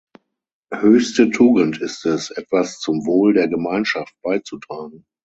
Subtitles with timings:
[0.73, 5.05] Höchste Tugend ist es, etwas zum Wohl der Gemeinschaft beizutragen.